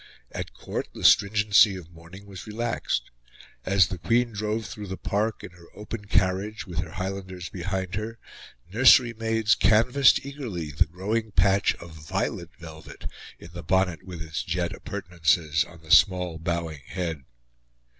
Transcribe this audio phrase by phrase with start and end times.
[0.31, 3.11] At Court the stringency of mourning was relaxed.
[3.63, 7.93] As the Queen drove through the Park in her open carriage with her Highlanders behind
[7.93, 8.17] her,
[8.73, 13.05] nursery maids canvassed eagerly the growing patch of violet velvet
[13.37, 17.23] in the bonnet with its jet appurtenances on the small bowing head.